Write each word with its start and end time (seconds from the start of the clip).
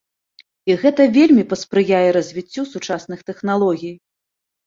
І 0.69 0.75
гэта 0.83 1.01
вельмі 1.17 1.43
паспрыяе 1.51 2.09
развіццю 2.17 2.61
сучасных 2.73 3.19
тэхналогій. 3.27 3.93